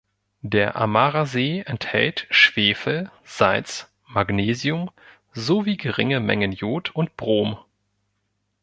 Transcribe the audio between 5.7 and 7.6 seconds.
geringere Mengen Jod und Brom.